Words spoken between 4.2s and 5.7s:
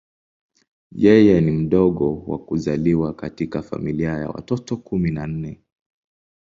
watoto kumi na nne.